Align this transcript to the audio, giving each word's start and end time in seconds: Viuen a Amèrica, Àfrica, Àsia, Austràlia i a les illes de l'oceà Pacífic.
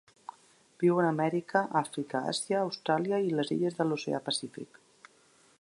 Viuen 0.83 1.07
a 1.09 1.11
Amèrica, 1.15 1.61
Àfrica, 1.83 2.23
Àsia, 2.33 2.63
Austràlia 2.71 3.23
i 3.27 3.33
a 3.35 3.39
les 3.41 3.55
illes 3.59 3.81
de 3.83 3.91
l'oceà 3.91 4.27
Pacífic. 4.31 4.85